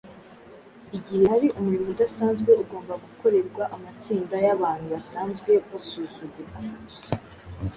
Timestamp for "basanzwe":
4.93-5.51